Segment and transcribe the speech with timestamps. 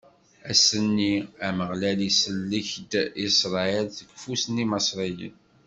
[0.51, 1.15] Ass-nni,
[1.47, 2.91] Ameɣlal isellek-d
[3.27, 5.35] Isṛayil seg ufus n Imaṣriyen.